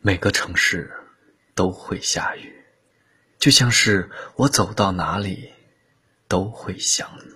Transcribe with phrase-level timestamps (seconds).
[0.00, 0.92] 每个城市
[1.56, 2.64] 都会下雨，
[3.36, 5.52] 就像是我走到哪里
[6.28, 7.34] 都会想你。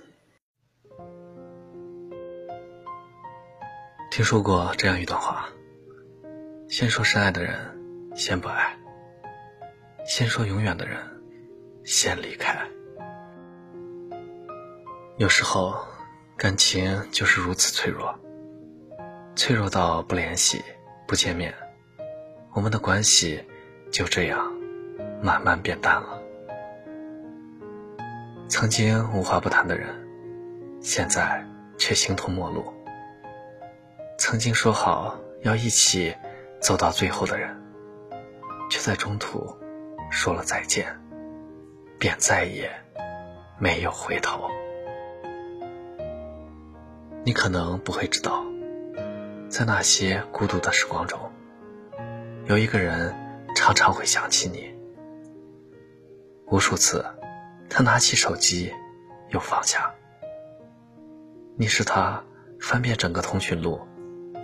[4.12, 5.48] 听说过这样一段话：
[6.68, 7.58] 先说深爱的人，
[8.14, 8.77] 先不爱；
[10.07, 11.01] 先说永远的人，
[11.85, 12.57] 先离开。
[15.19, 15.85] 有时候，
[16.37, 18.17] 感情就是如此脆弱，
[19.35, 20.63] 脆弱到不联系、
[21.09, 21.53] 不见面。
[22.55, 23.43] 我们的关系
[23.91, 24.52] 就这样
[25.23, 26.20] 慢慢变淡了。
[28.47, 29.88] 曾经无话不谈的人，
[30.83, 31.42] 现在
[31.78, 32.70] 却形同陌路。
[34.19, 36.15] 曾经说好要一起
[36.61, 37.56] 走到最后的人，
[38.70, 39.56] 却在中途
[40.11, 40.87] 说了再见，
[41.98, 42.70] 便再也
[43.59, 44.50] 没有回头。
[47.25, 48.45] 你可能不会知道，
[49.48, 51.19] 在那些孤独的时光中。
[52.52, 53.16] 有一个人
[53.56, 54.74] 常常会想起你，
[56.48, 57.03] 无数次，
[57.70, 58.70] 他拿起手机
[59.31, 59.91] 又放下。
[61.56, 62.23] 你是他
[62.61, 63.80] 翻遍整个通讯录，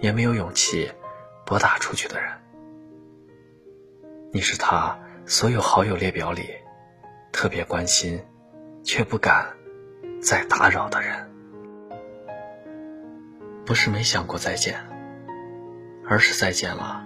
[0.00, 0.90] 也没有勇气
[1.44, 2.32] 拨打出去的人。
[4.32, 6.48] 你是他所有好友列表里
[7.30, 8.18] 特别关心，
[8.82, 9.54] 却不敢
[10.22, 11.30] 再打扰的人。
[13.66, 14.80] 不是没想过再见，
[16.08, 17.04] 而是再见了。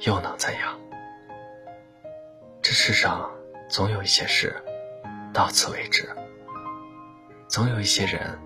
[0.00, 0.78] 又能怎样？
[2.62, 3.30] 这世上
[3.68, 4.54] 总有一些事
[5.32, 6.08] 到此为止，
[7.48, 8.38] 总有一些人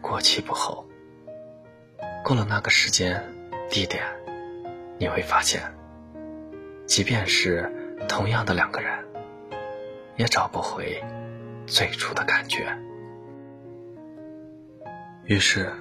[0.00, 0.86] 过期不候。
[2.24, 3.22] 过了那个时间、
[3.68, 4.04] 地点，
[4.98, 5.60] 你会发现，
[6.86, 7.70] 即便是
[8.08, 9.04] 同样的两个人，
[10.16, 11.02] 也找不回
[11.66, 12.76] 最初的感觉。
[15.24, 15.72] 于是，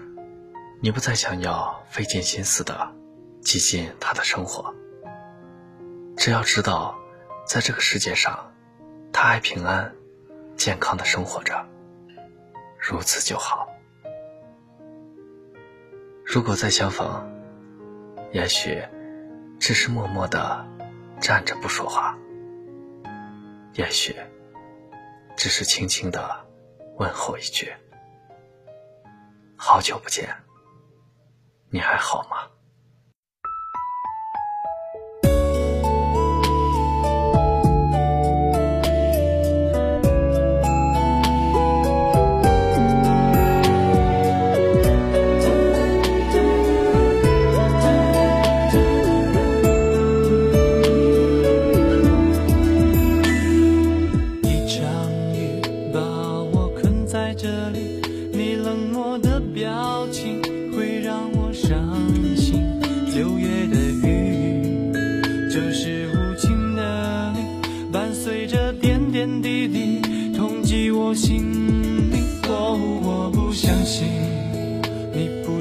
[0.82, 2.92] 你不再想要费尽心思的
[3.42, 4.74] 挤进他的生活。
[6.22, 7.00] 只要知道，
[7.48, 8.54] 在这个世界上，
[9.12, 9.92] 他还平安、
[10.56, 11.68] 健康的生活着，
[12.78, 13.68] 如此就好。
[16.24, 17.28] 如果再相逢，
[18.32, 18.84] 也许
[19.60, 20.64] 只是默默的
[21.20, 22.16] 站着不说话，
[23.74, 24.16] 也许
[25.36, 26.46] 只是轻轻的
[26.98, 27.74] 问候一句
[29.58, 30.30] ：“好久不见，
[31.72, 32.48] 你还好吗？”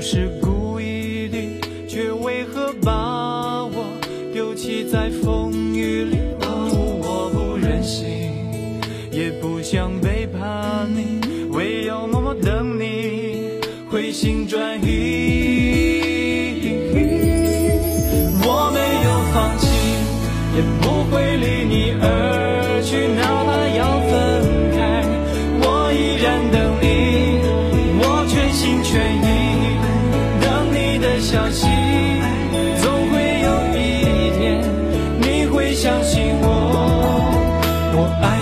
[0.00, 1.36] 不是故意的，
[1.86, 3.84] 却为何把我
[4.32, 6.16] 丢弃在风雨里？
[6.40, 8.32] 哦，我不忍心，
[9.12, 13.60] 也不想背叛你，唯有默默等你
[13.90, 15.99] 回心转意。
[38.00, 38.39] 我爱。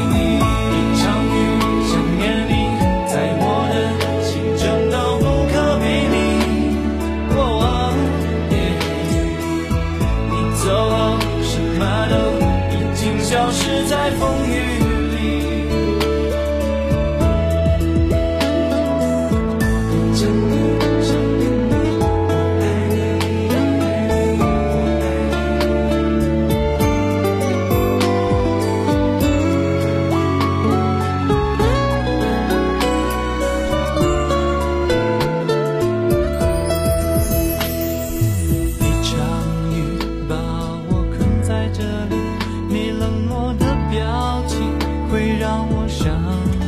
[45.99, 46.15] 伤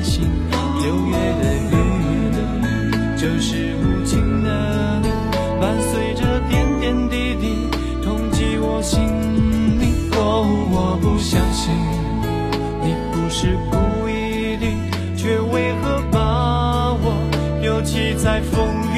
[0.03, 0.29] 心
[0.83, 1.73] 六月的雨
[3.17, 5.09] 就是无情的你
[5.61, 7.55] 伴随着点点滴滴
[8.03, 9.01] 痛击我心
[9.79, 10.11] 里。
[10.17, 11.73] 哦我不相信
[12.83, 14.67] 你不是故意的
[15.17, 18.90] 却为何把我丢弃在风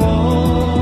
[0.00, 0.77] 我。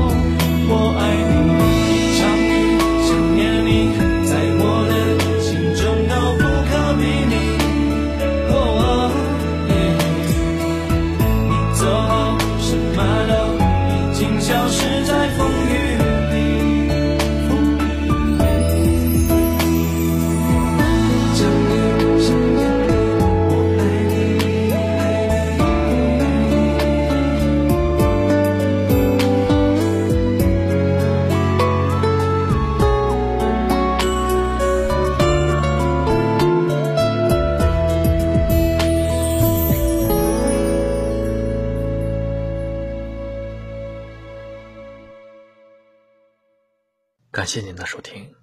[47.47, 48.35] 感谢您的收听，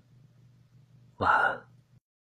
[1.18, 1.73] 晚安。